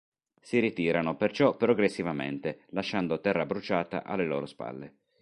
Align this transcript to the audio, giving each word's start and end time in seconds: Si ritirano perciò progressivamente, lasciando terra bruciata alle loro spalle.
Si 0.41 0.57
ritirano 0.57 1.15
perciò 1.15 1.55
progressivamente, 1.55 2.65
lasciando 2.71 3.21
terra 3.21 3.45
bruciata 3.45 4.03
alle 4.03 4.25
loro 4.25 4.47
spalle. 4.47 4.95